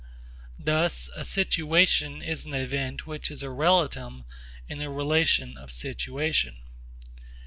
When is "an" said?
2.43-2.55